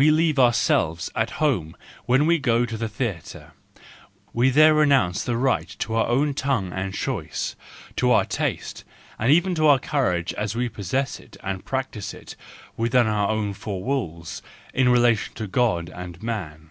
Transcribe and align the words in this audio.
We 0.00 0.12
leave 0.12 0.38
ourselves 0.38 1.10
at 1.16 1.28
home 1.42 1.76
when 2.06 2.24
we 2.26 2.38
go 2.38 2.64
to 2.64 2.76
the 2.76 2.88
theatre; 2.88 3.50
we 4.32 4.48
there 4.48 4.72
renounce 4.72 5.24
the 5.24 5.36
right 5.36 5.68
to 5.80 5.96
our 5.96 6.06
own 6.06 6.34
tongue 6.34 6.72
and 6.72 6.94
choice, 6.94 7.56
to 7.96 8.12
our 8.12 8.24
taste, 8.24 8.84
and 9.18 9.32
even 9.32 9.56
to 9.56 9.66
our 9.66 9.80
courage 9.80 10.32
as 10.34 10.54
we 10.54 10.68
possess 10.68 11.18
it 11.18 11.36
and 11.42 11.64
practise 11.64 12.14
it 12.14 12.36
within 12.76 13.08
our 13.08 13.28
own 13.28 13.54
four 13.54 13.82
walls 13.82 14.40
in 14.72 14.88
relation 14.88 15.34
to 15.34 15.48
God 15.48 15.88
and 15.90 16.22
man. 16.22 16.70